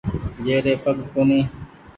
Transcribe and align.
جيري 0.45 0.73
پگ 0.83 0.97
ڪونيٚ۔ 1.13 1.47